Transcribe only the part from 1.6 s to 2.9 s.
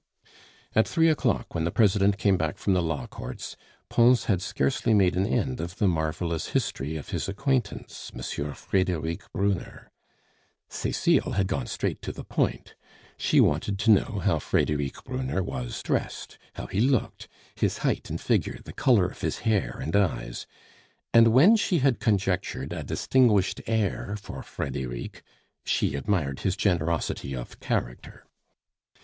the President came back from the